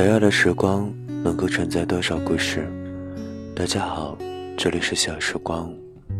[0.00, 0.90] 小小的时光
[1.22, 2.66] 能够承载多少故事？
[3.54, 4.16] 大家好，
[4.56, 5.70] 这里是小时光，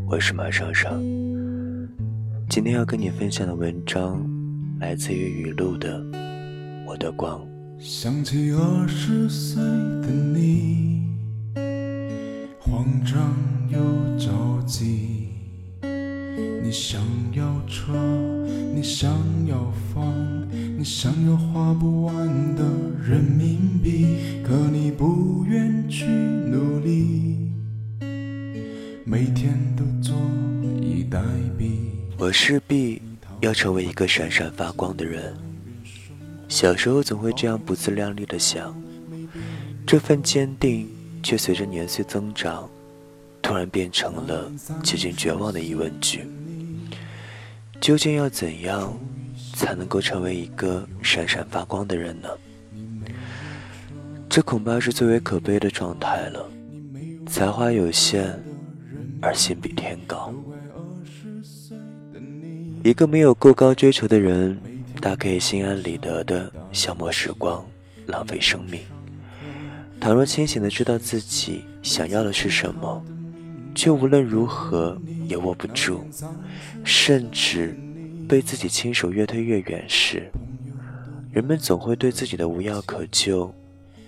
[0.06, 1.00] 我是马尚尚。
[2.46, 4.22] 今天要跟你分享的文章
[4.78, 5.98] 来自于语录的
[6.86, 7.40] 《我的光》。
[7.82, 11.16] 想起二十岁的你，
[12.60, 13.34] 慌张
[13.70, 13.78] 又
[14.18, 15.30] 着急。
[16.62, 17.00] 你想
[17.32, 17.94] 要车，
[18.74, 19.10] 你想
[19.46, 20.04] 要房，
[20.80, 22.64] 你想要花不完的
[23.06, 27.50] 人民币，可你不愿去努力，
[29.04, 30.16] 每天都坐
[30.80, 31.20] 以待
[31.58, 31.72] 毙。
[32.16, 33.02] 我势必
[33.42, 35.36] 要成为一个闪闪发光的人。
[36.48, 38.74] 小时候总会这样不自量力的想，
[39.86, 40.88] 这份坚定
[41.22, 42.66] 却随着年岁增长，
[43.42, 44.50] 突然变成了
[44.82, 46.26] 接近绝望的疑问句。
[47.82, 48.98] 究竟要怎样
[49.60, 52.28] 才能够成为一个闪闪发光的人呢？
[54.26, 56.48] 这恐怕是最为可悲的状态了。
[57.26, 58.42] 才华有限，
[59.20, 60.32] 而心比天高。
[62.82, 64.58] 一个没有够高追求的人，
[64.98, 67.62] 大可以心安理得的消磨时光，
[68.06, 68.80] 浪费生命。
[70.00, 73.04] 倘若清醒的知道自己想要的是什么，
[73.74, 76.02] 却无论如何也握不住，
[76.82, 77.78] 甚至
[78.30, 80.30] 被自己亲手越推越远时，
[81.32, 83.52] 人们总会对自己的无药可救，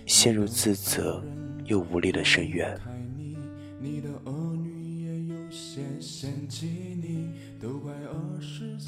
[0.07, 1.21] 陷入自责
[1.65, 2.79] 又无力的深渊。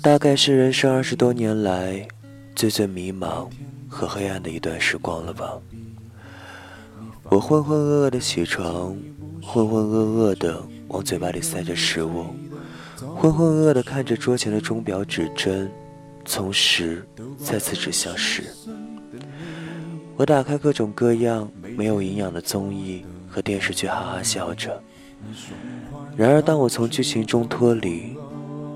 [0.00, 2.06] 大概是人生二十多年来
[2.55, 3.50] 最最迷茫
[3.88, 5.60] 和黑暗的一段时光了吧。
[7.24, 8.96] 我浑浑噩噩的起床，
[9.42, 12.27] 浑浑噩噩的往嘴巴里塞着食物，
[13.16, 15.70] 浑浑噩噩的看着桌前的钟表指针，
[16.24, 17.06] 从十
[17.38, 18.45] 再次指向十。
[20.17, 24.80] 我打开各种各样没有营养的综艺和电视剧，哈哈笑着。
[26.17, 28.17] 然而，当我从剧情中脱离，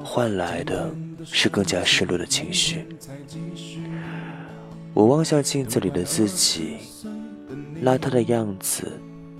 [0.05, 0.91] 换来的
[1.25, 2.85] 是更加失落的情绪。
[4.95, 6.79] 我望向镜子里的自己，
[7.85, 8.91] 邋遢的样子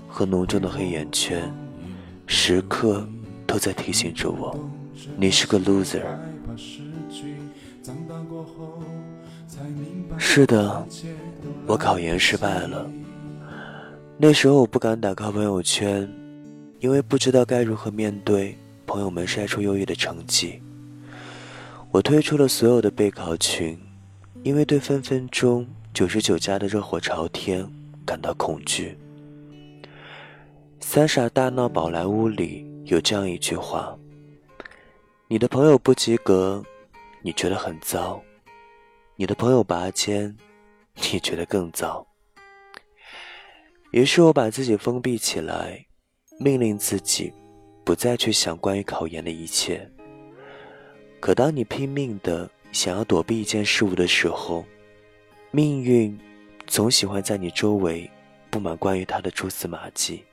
[0.07, 1.51] 和浓重的黑眼圈，
[2.27, 3.05] 时刻
[3.45, 4.57] 都在提醒着我：
[5.17, 6.03] 你是个 loser。
[10.17, 10.85] 是的，
[11.65, 12.89] 我考研失败了。
[14.17, 16.09] 那时候我不敢打开朋友圈。
[16.79, 18.57] 因为不知道该如何面对
[18.87, 20.61] 朋友们晒出优异的成绩，
[21.91, 23.77] 我退出了所有的备考群，
[24.43, 27.69] 因为对分分钟九十九加的热火朝天
[28.05, 28.97] 感到恐惧。
[30.79, 33.98] 三傻大闹宝莱坞里有这样一句话：
[35.31, 36.63] 你的朋友不及格，
[37.21, 38.19] 你觉得很糟；
[39.15, 40.35] 你的朋友拔尖，
[40.95, 42.03] 你觉得更糟。
[43.91, 45.85] 于是我把自己封闭起来。
[46.39, 47.31] 命令自己，
[47.83, 49.87] 不再去想关于考研的一切。
[51.19, 54.65] 可当你拼命的想要躲避一件事物的时候，
[55.51, 56.17] 命运
[56.65, 58.09] 总喜欢在你周围
[58.49, 60.23] 布满关于它的蛛丝马迹。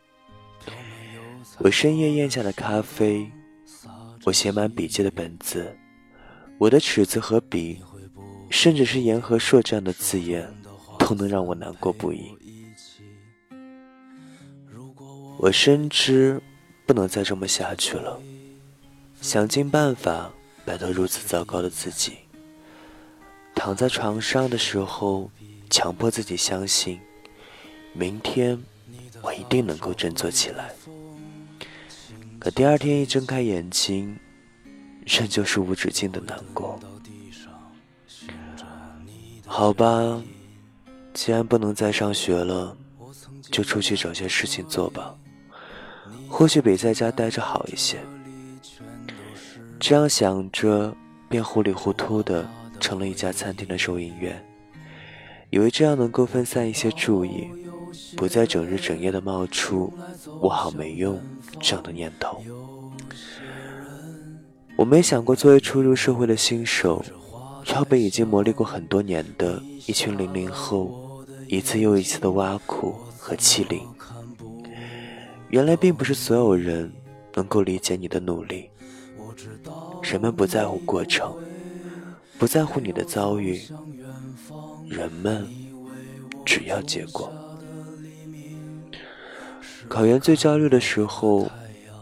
[1.58, 3.28] 我深夜咽下的咖啡，
[4.26, 5.72] 我写满笔记的本子，
[6.58, 7.80] 我的尺子和笔，
[8.50, 10.52] 甚至是言和硕这样的字眼，
[10.98, 12.36] 都能让我难过不已。
[15.38, 16.42] 我深知
[16.84, 18.20] 不能再这么下去了，
[19.20, 20.32] 想尽办法
[20.64, 22.14] 摆脱如此糟糕的自己。
[23.54, 25.30] 躺在床上的时候，
[25.70, 26.98] 强迫自己相信，
[27.92, 28.60] 明天
[29.22, 30.74] 我一定能够振作起来。
[32.46, 34.16] 可第二天一睁开眼睛，
[35.04, 36.78] 仍旧是无止境的难过。
[39.44, 40.22] 好吧，
[41.12, 42.76] 既然不能再上学了，
[43.50, 45.12] 就出去找些事情做吧。
[46.28, 47.98] 或许比在家待着好一些。
[49.80, 50.96] 这样想着，
[51.28, 54.40] 便糊里糊涂的成了一家餐厅的收银员，
[55.50, 57.48] 以为这样能够分散一些注意，
[58.16, 59.92] 不再整日整夜的冒出
[60.40, 61.20] “我好没用”
[61.60, 62.42] 这样的念头。
[64.76, 67.04] 我没想过，作为初入社会的新手，
[67.72, 73.80] 要被已经磨砺过很多年的一群零零后一次又一次的挖苦和欺凌。
[75.48, 76.92] 原来并不是所有人
[77.34, 78.68] 能够理解你的努力。
[80.02, 81.34] 人们不在乎过程，
[82.38, 83.60] 不在乎你的遭遇，
[84.88, 85.46] 人们
[86.44, 87.32] 只要结果。
[89.88, 91.50] 考研最焦虑的时候，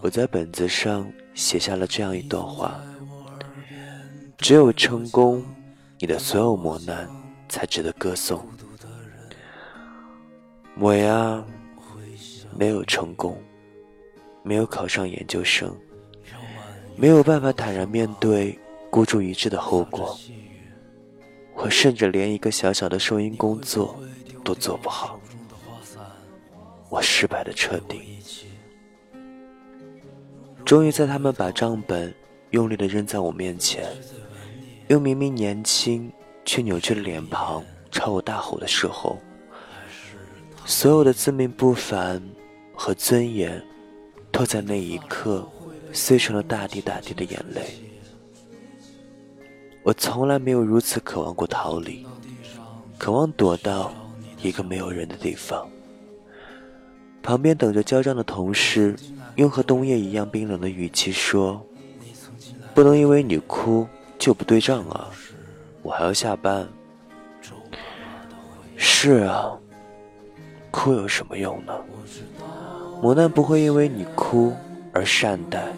[0.00, 2.80] 我在本子上写下了这样一段话：
[4.38, 5.44] 只有成功，
[5.98, 7.08] 你的所有磨难
[7.48, 8.44] 才值得歌颂。
[10.78, 11.44] 我呀，
[12.56, 13.40] 没有成功，
[14.42, 15.74] 没有考上研究生，
[16.96, 18.58] 没有办法坦然面对
[18.90, 20.18] 孤注一掷的后果。
[21.54, 23.96] 我甚至连一个小小的收银工作
[24.42, 25.20] 都做不好，
[26.94, 28.20] 我失败的彻底。
[30.64, 32.14] 终于在他们把账本
[32.50, 33.84] 用力的扔在我面前，
[34.86, 36.10] 用明明年轻
[36.44, 39.18] 却扭曲的脸庞朝我大吼的时候。
[40.64, 42.22] 所有的自命不凡
[42.76, 43.60] 和尊严，
[44.30, 45.46] 都在那一刻
[45.92, 47.62] 碎成了大滴大滴的眼泪。
[49.82, 52.06] 我从来没有如此渴望过逃离，
[52.96, 53.92] 渴望躲到
[54.40, 55.68] 一个没有人的地方。
[57.24, 58.94] 旁边等着交账的同事
[59.36, 61.64] 用和冬夜一样冰冷的语气说
[62.74, 63.86] ：“不能因为你哭
[64.18, 65.08] 就不对账啊，
[65.82, 66.68] 我还要下班。”
[68.76, 69.58] 是啊。
[70.70, 71.72] 哭有什么用呢？
[73.00, 74.52] 磨难不会因为你哭
[74.92, 75.72] 而善待，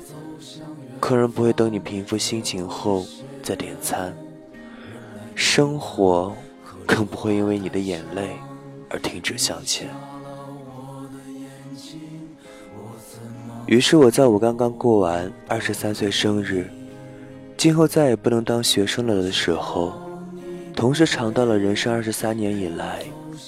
[0.98, 3.06] 客人不会等你平复心情后
[3.42, 4.16] 再点餐，
[5.34, 6.34] 生活
[6.86, 8.30] 更不会因为你的眼泪
[8.88, 9.90] 而停止向前。
[13.66, 16.70] 于是我在我刚刚过完二十三岁生日，
[17.56, 20.00] 今后再也不能当学生了的时候，
[20.74, 23.04] 同时尝到了人生二十三年以来。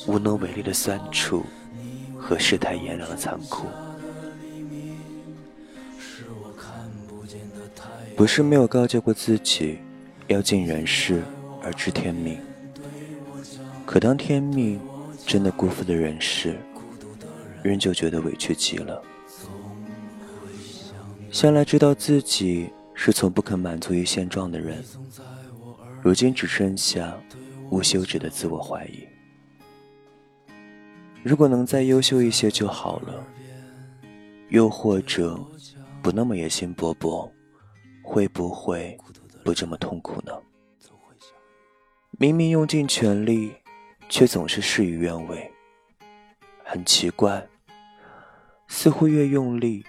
[0.06, 1.44] 无能为力的酸楚
[2.18, 3.66] 和世态炎凉的残酷，
[8.16, 9.78] 不是没有告诫过自己
[10.28, 11.22] 要尽人事
[11.62, 12.38] 而知天命，
[13.84, 14.80] 可当天命
[15.26, 16.56] 真的辜负了人事，
[17.62, 19.02] 仍旧觉得委屈极了。
[21.30, 24.82] 向来知道自己是从不肯满足于现状的人，
[26.02, 27.16] 如今只剩下
[27.70, 29.06] 无休止的自我怀疑。
[31.22, 33.24] 如果能再优秀一些就好了，
[34.48, 35.38] 又或者
[36.02, 37.30] 不那么野心勃勃，
[38.02, 38.96] 会不会
[39.44, 40.32] 不这么痛苦呢？
[42.12, 43.52] 明明用尽全力，
[44.08, 45.52] 却总是事与愿违，
[46.64, 47.46] 很奇怪，
[48.66, 49.84] 似乎越用力，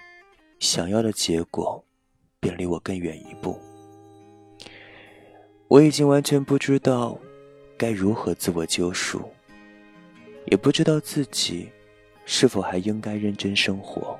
[0.60, 1.84] 想要的结果
[2.38, 3.58] 便离我更远一步。
[5.66, 7.18] 我已经完全不知道
[7.76, 9.20] 该如何自我救赎。
[10.46, 11.68] 也不知道自己
[12.24, 14.18] 是否还应该认真生活，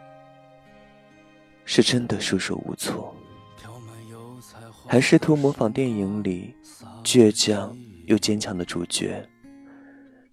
[1.64, 3.16] 是真的束手无措，
[4.86, 6.54] 还试图模仿电影里
[7.02, 9.26] 倔强又坚强的主角，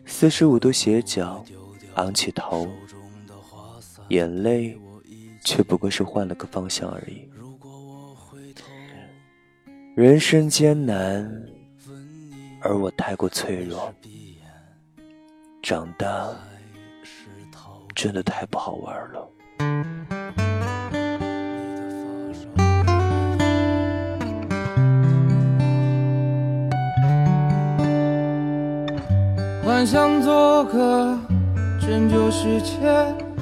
[0.05, 1.43] 四十五度斜角
[1.95, 2.67] 昂起头，
[4.09, 4.77] 眼泪
[5.47, 7.25] 却不过是换了个方向而已。
[9.95, 11.25] 人生艰难，
[12.59, 13.89] 而我太过脆弱。
[15.63, 16.29] 长大
[17.95, 19.29] 真的太不好玩了。
[29.63, 31.17] 幻想做个
[31.79, 32.81] 拯救世界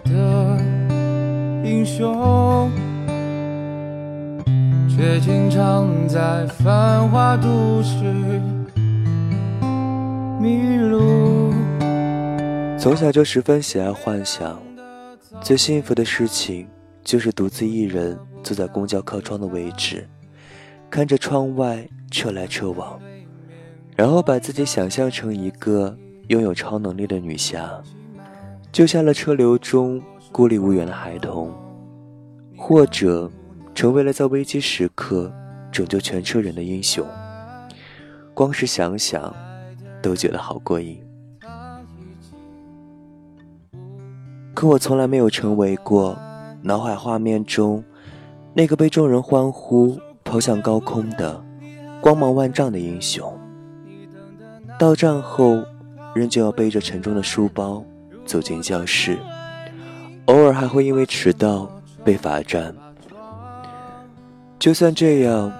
[0.03, 0.54] 的
[1.65, 2.69] 英雄，
[4.87, 7.95] 却经常在繁华都市
[10.39, 11.51] 迷路。
[12.77, 14.61] 从小就十分喜爱幻想，
[15.41, 16.67] 最幸福的事情
[17.03, 20.07] 就是独自一人坐在公交靠窗的位置，
[20.87, 22.99] 看着窗外车来车往，
[23.95, 27.81] 然后把自己想象成一个拥有超能力的女侠，
[28.71, 29.99] 救下了车流中
[30.35, 31.49] 孤立无援的孩童，
[32.57, 33.31] 或者
[33.73, 35.31] 成为了在危机时刻
[35.71, 37.07] 拯救全车人的英雄。
[38.33, 39.33] 光是想想，
[40.01, 41.01] 都觉得好过瘾。
[44.53, 46.19] 可我从来没有成为过
[46.61, 47.81] 脑海画面中
[48.53, 51.41] 那个被众人欢呼抛向高空的
[52.01, 53.39] 光芒万丈的英雄。
[54.77, 55.63] 到站后，
[56.13, 57.81] 仍旧要背着沉重的书包
[58.25, 59.17] 走进教室，
[60.25, 61.69] 偶尔还会因为迟到
[62.03, 62.75] 被罚站。
[64.57, 65.51] 就算这样，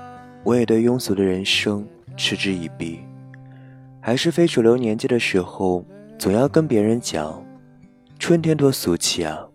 [0.43, 2.99] 我也对庸俗的人生嗤之以鼻。
[4.01, 5.83] 还是非主流年纪的时候，
[6.17, 7.43] 总要跟别人讲。
[8.17, 9.45] 春天多俗气啊！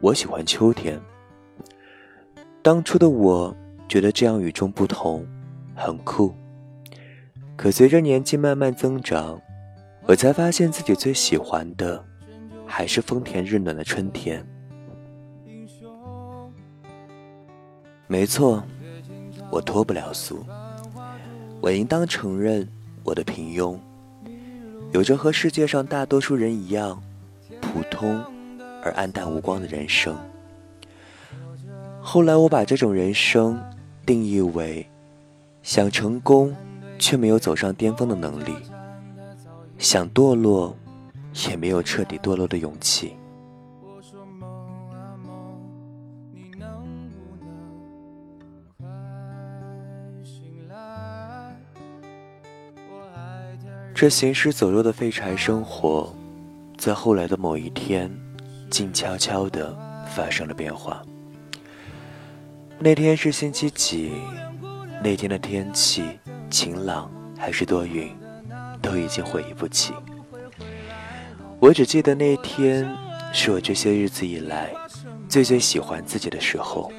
[0.00, 0.98] 我喜欢秋天。
[2.62, 3.54] 当初的我
[3.88, 5.26] 觉得这样与众不同，
[5.74, 6.32] 很酷。
[7.56, 9.40] 可随着年纪慢慢增长，
[10.04, 12.02] 我才发现自己最喜欢的
[12.66, 14.46] 还是丰田日暖的春天。
[18.06, 18.62] 没错，
[19.50, 20.44] 我脱不了俗。
[21.60, 22.68] 我应当承认
[23.02, 23.78] 我的平庸，
[24.92, 27.02] 有着和世界上大多数人一样
[27.60, 28.22] 普通。
[28.82, 30.16] 而黯淡无光的人生。
[32.00, 33.60] 后来我把这种人生
[34.06, 34.86] 定义为
[35.64, 36.54] 想成功
[36.96, 38.54] 却没有走上巅峰的能力，
[39.76, 40.76] 想堕落
[41.48, 43.16] 也没有彻底堕落的勇气。
[53.94, 56.14] 这行尸走肉的废柴生活，
[56.76, 58.10] 在后来的某一天，
[58.70, 59.74] 静悄悄地
[60.14, 61.02] 发生了变化。
[62.78, 64.12] 那天是星期几？
[65.02, 66.18] 那天的天气
[66.50, 68.14] 晴朗还是多云，
[68.82, 69.94] 都已经回忆不起。
[71.66, 72.88] 我只记得那天
[73.32, 74.72] 是我这些日子以来
[75.28, 76.92] 最最喜欢自己的时候，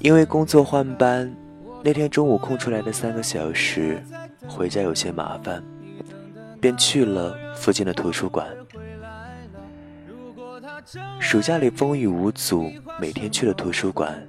[0.00, 1.32] 因为工作换班，
[1.84, 4.02] 那天中午空出来的三个小时。
[4.48, 5.62] 回家有些麻烦，
[6.60, 8.44] 便去了附近的图书馆。
[11.20, 12.68] 暑假里风雨无阻，
[13.00, 14.20] 每天去了图书馆。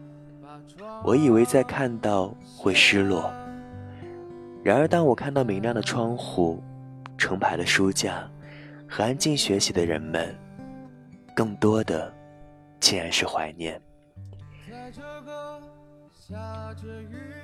[1.03, 3.33] 我以为在看到会失落，
[4.61, 6.63] 然而当我看到明亮的窗户、
[7.17, 8.29] 成排的书架
[8.89, 10.35] 和安静学习的人们，
[11.35, 12.13] 更多的
[12.79, 13.81] 竟然是怀念。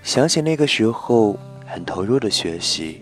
[0.01, 1.37] 想起那个时候。
[1.71, 2.99] 很投入的学习，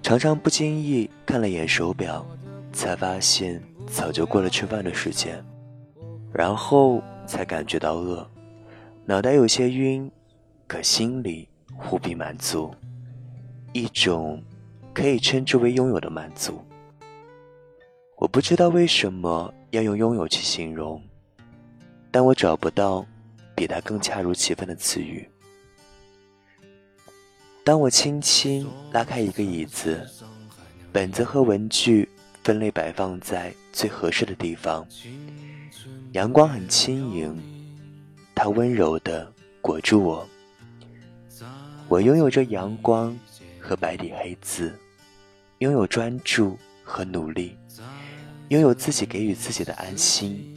[0.00, 2.24] 常常不经意看了眼手表，
[2.72, 5.44] 才发现早就过了吃饭的时间，
[6.32, 8.24] 然后才感觉到饿，
[9.04, 10.08] 脑袋有些晕，
[10.68, 11.48] 可心里
[11.90, 12.72] 无比满足，
[13.72, 14.40] 一种
[14.92, 16.64] 可以称之为拥有的满足。
[18.16, 21.02] 我不知道为什么要用拥有去形容，
[22.10, 23.06] 但我找不到
[23.54, 25.28] 比它更恰如其分的词语。
[27.64, 30.06] 当我轻轻拉开一个椅子，
[30.92, 32.08] 本子和文具
[32.42, 34.86] 分类摆放在最合适的地方，
[36.12, 37.40] 阳光很轻盈，
[38.34, 40.28] 它温柔地裹住我。
[41.88, 43.16] 我拥有着阳光
[43.60, 44.76] 和白底黑字，
[45.58, 47.56] 拥有专注和努力，
[48.48, 50.56] 拥有自己给予自己的安心。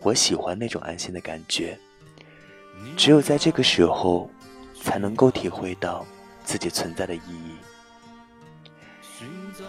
[0.00, 1.78] 我喜欢那种安心的感觉，
[2.96, 4.30] 只有在这个时候，
[4.80, 6.06] 才能够体会到。
[6.44, 7.54] 自己存在的意义。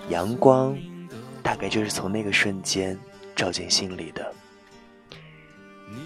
[0.09, 0.75] 阳光，
[1.43, 2.97] 大概就是从那个瞬间
[3.35, 4.33] 照进心里的。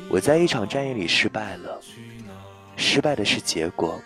[0.09, 1.81] 我在一场战役里失败了，
[2.75, 3.97] 失败的是结果，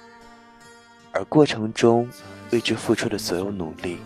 [1.14, 2.10] 而过程中
[2.52, 3.98] 为之付出的所有努力，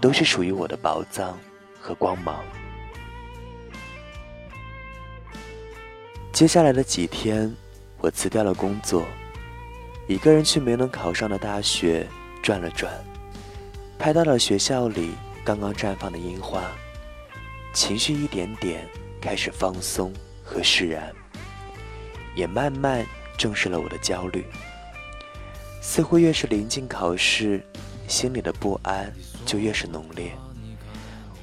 [0.00, 1.38] 都是属于我的宝藏
[1.80, 2.44] 和光芒。
[6.32, 7.54] 接下来的几天，
[7.98, 9.04] 我辞掉了工作。
[10.08, 12.06] 一个人去没能考上的大学
[12.42, 12.92] 转了转，
[13.98, 15.12] 拍到了学校里
[15.44, 16.62] 刚刚绽放的樱花，
[17.72, 18.86] 情绪一点点
[19.20, 20.12] 开始放松
[20.44, 21.12] 和释然，
[22.36, 23.04] 也慢慢
[23.36, 24.44] 正视了我的焦虑。
[25.88, 27.64] 似乎越是临近考试，
[28.08, 29.10] 心里的不安
[29.46, 30.32] 就越是浓烈。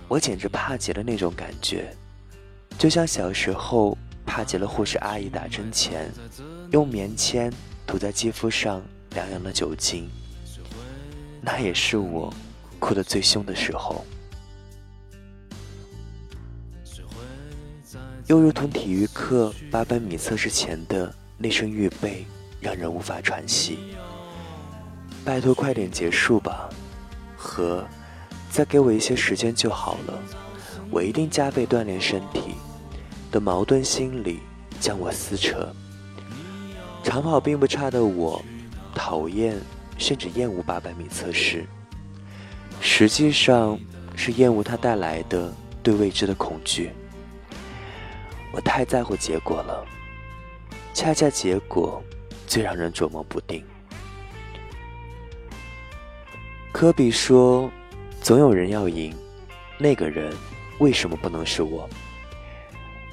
[0.09, 1.95] 我简直怕极了那种感觉，
[2.77, 6.11] 就像小时候怕极了护士阿姨打针前
[6.71, 7.51] 用棉签。
[7.85, 8.81] 涂在肌肤上
[9.11, 10.09] 凉凉的酒精，
[11.41, 12.33] 那也是我
[12.79, 14.05] 哭得最凶的时候。
[18.27, 22.25] 又如同体育课八百米测试前的那声预备，
[22.61, 23.79] 让人无法喘息。
[25.25, 26.69] 拜托快点结束吧，
[27.37, 27.87] 和
[28.49, 30.21] 再给我一些时间就好了，
[30.91, 32.55] 我一定加倍锻炼身体。
[33.31, 34.41] 的矛盾心理
[34.79, 35.67] 将我撕扯。
[37.03, 38.39] 长跑并不差的我，
[38.93, 39.59] 讨厌
[39.97, 41.65] 甚至厌恶八百米测试。
[42.79, 43.79] 实际上
[44.15, 45.51] 是厌恶它带来的
[45.81, 46.91] 对未知的恐惧。
[48.51, 49.83] 我太在乎结果了，
[50.93, 52.03] 恰恰结果
[52.45, 53.65] 最让人琢磨不定。
[56.73, 57.71] 科比说
[58.19, 59.15] ：“总有人要赢，
[59.77, 60.33] 那个人
[60.79, 61.87] 为什么不能是我？”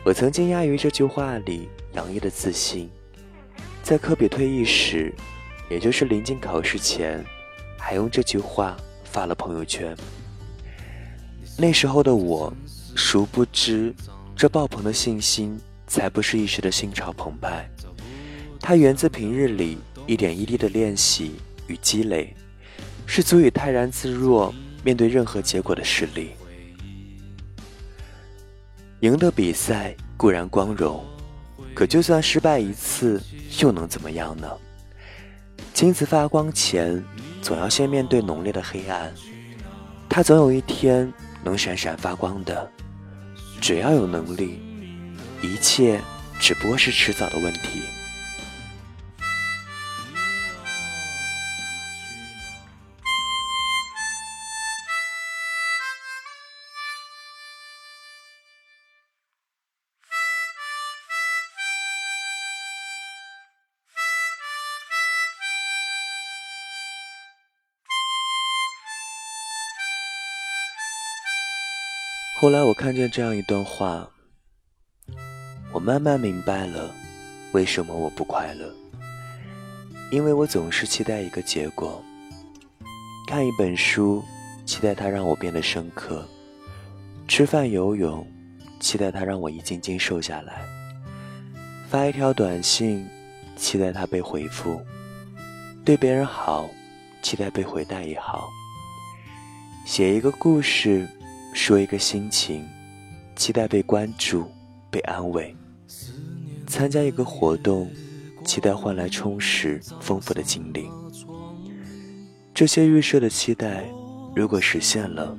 [0.02, 2.90] 我曾惊讶于这句话里洋溢的自信。
[3.82, 5.14] 在科比退役时，
[5.68, 7.22] 也就是临近考试前，
[7.78, 8.74] 还用这句话
[9.04, 9.94] 发了朋友圈。
[11.58, 12.50] 那时候的我，
[12.96, 13.94] 殊不知，
[14.34, 17.68] 这爆棚的信心才不是一时的心潮澎湃，
[18.58, 19.76] 它源自平日里
[20.06, 21.32] 一点一滴的练习
[21.66, 22.34] 与积累，
[23.12, 26.30] 是足以泰然自若面对任何结果的实力。
[29.00, 31.04] 赢得比赛固然光荣。
[31.74, 33.20] 可就算失败一次，
[33.58, 34.48] 又能怎么样呢？
[35.74, 37.02] 金子发光前，
[37.42, 39.12] 总要先面对浓烈的黑暗。
[40.08, 41.12] 它总有一天
[41.42, 42.70] 能闪闪发光的。
[43.60, 44.60] 只要有能力，
[45.42, 46.00] 一切
[46.38, 47.82] 只不过是迟早的问题。
[72.40, 74.08] 后来我看见这样一段话，
[75.74, 76.90] 我慢慢明白了
[77.52, 78.74] 为什么我不快乐。
[80.10, 82.02] 因为我总是期待一个结果。
[83.28, 84.24] 看一本书，
[84.64, 86.22] 期待它让我变得深刻；
[87.28, 88.26] 吃饭、游泳，
[88.80, 90.64] 期待它让我一斤斤瘦下来；
[91.90, 93.06] 发一条短信，
[93.54, 94.80] 期待它被回复；
[95.84, 96.70] 对别人好，
[97.20, 98.48] 期待被回带也好；
[99.84, 101.06] 写一个故事。
[101.52, 102.66] 说一个心情，
[103.36, 104.50] 期待被关注、
[104.90, 105.54] 被安慰；
[106.66, 107.90] 参加一个活动，
[108.44, 110.88] 期待换来充实、丰富的经历。
[112.54, 113.84] 这些预设的期待，
[114.34, 115.36] 如果实现了，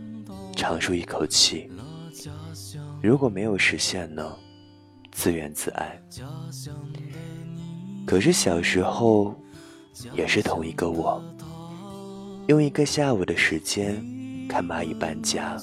[0.56, 1.70] 长舒一口气；
[3.02, 4.36] 如果没有实现呢，
[5.12, 6.02] 自怨自艾。
[8.06, 9.36] 可是小时候，
[10.16, 11.24] 也是同一个我，
[12.48, 13.96] 用一个下午的时间
[14.50, 15.58] 看蚂蚁搬家。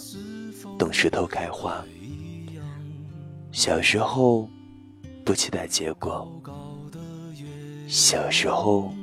[0.79, 1.85] 等石头开花。
[3.51, 4.49] 小时候
[5.25, 6.31] 不期待结果，
[7.89, 8.95] 小时候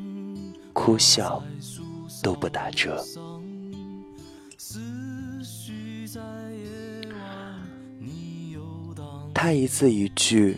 [0.72, 1.44] 哭笑
[2.24, 3.03] 都不打折。
[9.34, 10.58] 他一字一句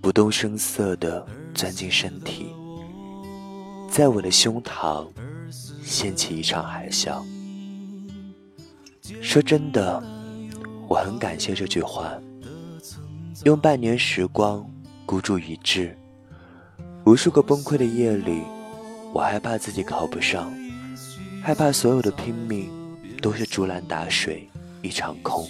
[0.00, 2.46] 不动声色地钻进身体，
[3.90, 5.08] 在我的胸膛
[5.82, 7.20] 掀起一场海啸。
[9.20, 10.21] 说真的。
[10.92, 12.12] 我很感谢这句话。
[13.44, 14.62] 用半年时光
[15.06, 15.96] 孤注一掷，
[17.06, 18.42] 无数个崩溃的夜里，
[19.14, 20.52] 我害怕自己考不上，
[21.42, 22.70] 害怕所有的拼命
[23.22, 24.46] 都是竹篮打水
[24.82, 25.48] 一场空。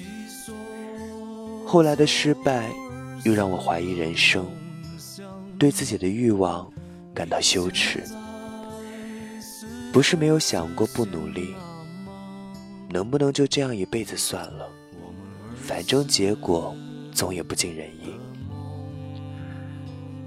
[1.67, 2.71] 后来的失败
[3.25, 4.47] 又让我怀疑人生，
[5.59, 6.71] 对自己的欲望
[7.13, 8.01] 感到羞耻。
[9.93, 11.53] 不是没有想过不努力，
[12.89, 14.69] 能不能就这样一辈子算了？
[15.63, 16.77] 反正结果
[17.15, 18.13] 总也不尽人意。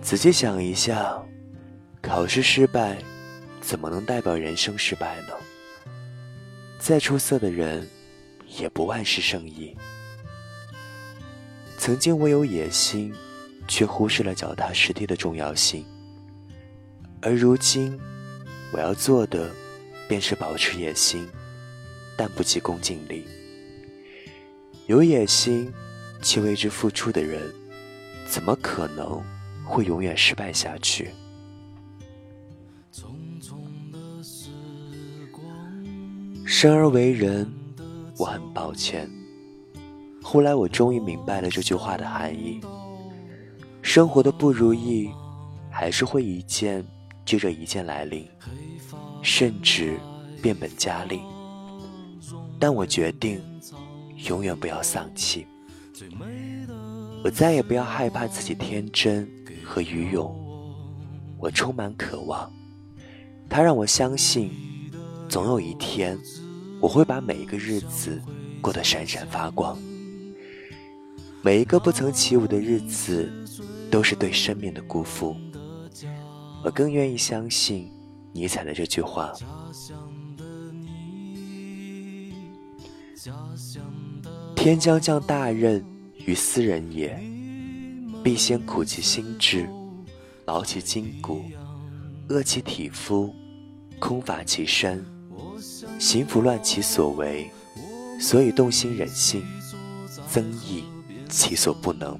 [0.02, 1.22] 仔细想一下，
[2.02, 2.98] 考试失败
[3.60, 5.34] 怎么能代表人生失败呢？
[6.80, 7.86] 再出色的人
[8.58, 9.76] 也不万事胜意。
[11.78, 13.14] 曾经我有野心，
[13.68, 15.86] 却忽视了脚踏实地的重要性。
[17.22, 18.00] 而如今，
[18.72, 19.52] 我要做的
[20.08, 21.28] 便是保持野心，
[22.16, 23.26] 但不急功近利。
[24.88, 25.74] 有野心
[26.22, 27.42] 且为之付出的人，
[28.28, 29.20] 怎么可能
[29.66, 31.10] 会永远失败下去？
[36.46, 37.52] 生而为人，
[38.16, 39.10] 我很抱歉。
[40.22, 42.62] 后来我终于明白了这句话的含义：
[43.82, 45.10] 生活的不如意，
[45.72, 46.86] 还是会一件
[47.26, 48.28] 接着一件来临，
[49.24, 50.00] 甚至
[50.44, 51.20] 变本加厉。
[52.60, 53.42] 但我决定。
[54.28, 55.46] 永远不要丧气，
[57.24, 59.30] 我再也不要害怕自己天真
[59.64, 60.34] 和愚勇。
[61.38, 62.52] 我充满渴望，
[63.50, 64.52] 它让我相信，
[65.30, 66.18] 总有一天，
[66.82, 68.20] 我会把每一个日子
[68.62, 69.78] 过得闪闪发光。
[71.44, 73.32] 每一个不曾起舞的日子，
[73.92, 75.36] 都是对生命的辜负。
[76.64, 77.92] 我更愿意相信
[78.34, 79.32] 尼采的这句话。
[84.66, 85.86] 天将降大任
[86.26, 87.16] 于斯人也，
[88.24, 89.70] 必先苦其心志，
[90.46, 91.44] 劳其筋骨，
[92.30, 93.32] 饿其体肤，
[94.00, 95.06] 空乏其身，
[96.00, 97.48] 行拂乱其所为，
[98.20, 99.46] 所以动心忍性，
[100.28, 100.84] 增益
[101.30, 102.20] 其所不能。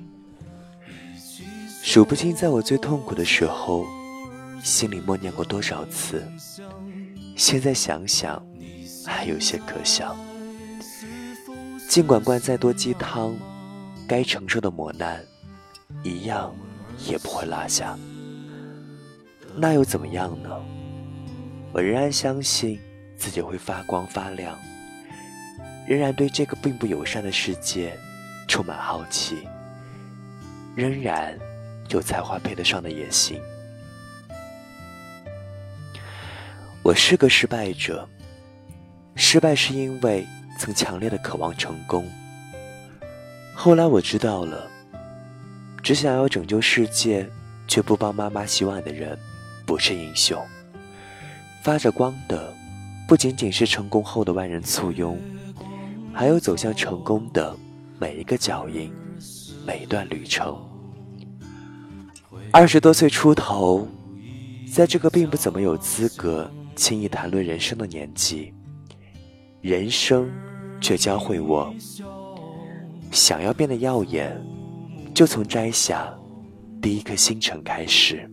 [1.82, 3.88] 数不清在我最痛苦的时候，
[4.64, 6.24] 心里默念过多少次，
[7.36, 8.40] 现在想想，
[9.04, 10.16] 还有些可笑。
[11.88, 13.34] 尽管灌再多鸡汤，
[14.06, 15.24] 该承受的磨难，
[16.04, 16.54] 一样
[17.08, 17.98] 也不会落下。
[19.56, 20.50] 那又怎么样呢？
[21.72, 22.78] 我仍然相信
[23.18, 24.58] 自己会发光发亮，
[25.88, 27.98] 仍然对这个并不友善的世界
[28.46, 29.48] 充满好奇，
[30.76, 31.38] 仍然
[31.90, 33.40] 有才华配得上的野心。
[36.84, 38.10] 我是个失败者，
[39.16, 40.28] 失败是因为。
[40.58, 42.10] 曾强烈的渴望成功。
[43.54, 44.68] 后来我知道了，
[45.82, 47.28] 只想要拯救世界
[47.68, 49.18] 却不帮妈妈洗碗的人，
[49.66, 50.40] 不是英雄。
[51.64, 52.54] 发着光的，
[53.08, 55.20] 不仅仅是成功后的万人簇拥，
[56.14, 57.56] 还有走向成功的
[57.98, 58.94] 每一个脚印，
[59.66, 60.56] 每一段旅程。
[62.52, 63.88] 二十多岁出头，
[64.72, 68.54] 在这个并不怎么有资格轻易谈论人生的年纪，
[69.66, 70.32] 人生
[70.80, 71.74] 却教会我：
[73.10, 74.40] 想要变得耀眼，
[75.12, 76.16] 就从摘下
[76.80, 78.30] 第一颗星辰开始。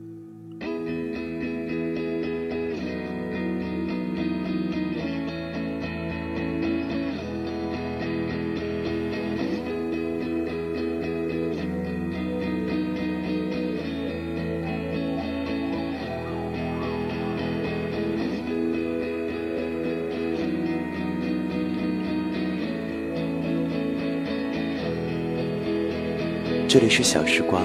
[26.72, 27.62] 这里是小时光，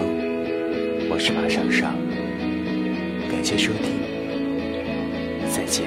[1.10, 1.96] 我是马尚尚，
[3.32, 4.02] 感谢收听，
[5.50, 5.86] 再见。